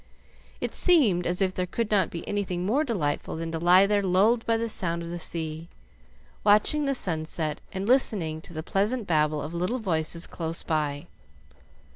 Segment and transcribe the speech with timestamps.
[0.59, 4.01] It seemed as if there could not be anything more delightful than to lie there
[4.01, 5.69] lulled by the sound of the sea,
[6.43, 11.05] watching the sunset and listening to the pleasant babble of little voices close by.